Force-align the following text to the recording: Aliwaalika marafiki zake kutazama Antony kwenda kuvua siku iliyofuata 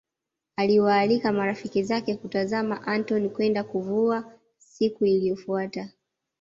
Aliwaalika 0.55 1.31
marafiki 1.31 1.83
zake 1.83 2.15
kutazama 2.15 2.87
Antony 2.87 3.29
kwenda 3.29 3.63
kuvua 3.63 4.33
siku 4.57 5.05
iliyofuata 5.05 5.89